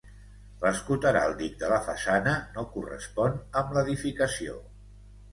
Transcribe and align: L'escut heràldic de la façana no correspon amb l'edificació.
L'escut 0.61 1.03
heràldic 1.09 1.59
de 1.63 1.67
la 1.73 1.77
façana 1.87 2.33
no 2.55 2.63
correspon 2.77 3.35
amb 3.61 3.75
l'edificació. 3.77 4.57